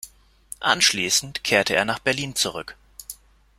[0.61, 2.75] Anschließend kehrte er nach Berlin zurück.